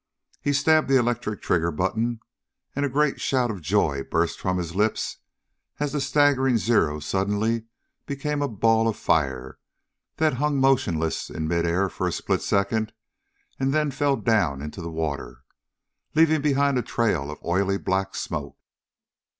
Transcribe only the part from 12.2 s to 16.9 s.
second and then fell down into the water, leaving behind a